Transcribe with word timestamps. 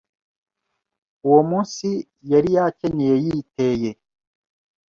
uwo 1.27 1.41
munsi, 1.49 1.87
yari 2.31 2.49
yakenyeye 2.57 3.15
yiteye. 3.25 3.89